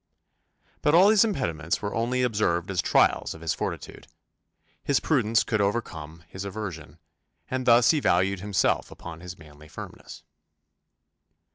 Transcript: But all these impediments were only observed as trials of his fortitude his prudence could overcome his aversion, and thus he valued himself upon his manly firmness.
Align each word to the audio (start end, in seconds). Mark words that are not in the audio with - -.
But 0.81 0.95
all 0.95 1.09
these 1.09 1.23
impediments 1.23 1.79
were 1.79 1.93
only 1.93 2.23
observed 2.23 2.71
as 2.71 2.81
trials 2.81 3.35
of 3.35 3.41
his 3.41 3.53
fortitude 3.53 4.07
his 4.83 4.99
prudence 4.99 5.43
could 5.43 5.61
overcome 5.61 6.23
his 6.27 6.43
aversion, 6.43 6.97
and 7.51 7.67
thus 7.67 7.91
he 7.91 7.99
valued 7.99 8.39
himself 8.39 8.89
upon 8.89 9.19
his 9.19 9.37
manly 9.37 9.67
firmness. 9.67 10.23